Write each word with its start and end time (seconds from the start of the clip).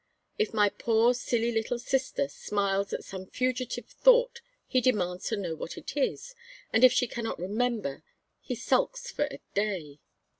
If 0.39 0.51
my 0.51 0.69
poor 0.69 1.13
silly 1.13 1.51
little 1.51 1.77
sister 1.77 2.27
smiles 2.27 2.91
at 2.91 3.03
some 3.03 3.27
fugitive 3.27 3.85
thought 3.85 4.41
he 4.65 4.81
demands 4.81 5.27
to 5.27 5.37
know 5.37 5.53
what 5.53 5.77
it 5.77 5.95
is, 5.95 6.33
and 6.73 6.83
if 6.83 6.91
she 6.91 7.05
cannot 7.05 7.37
remember 7.37 8.01
he 8.39 8.55
sulks 8.55 9.11
for 9.11 9.25
a 9.29 9.37
day. 9.53 9.99